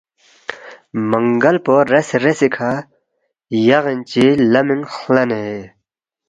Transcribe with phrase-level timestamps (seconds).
[1.11, 2.71] منگل پو ریس ریسی کھا
[3.67, 5.43] یغین چی لمینگ خلانے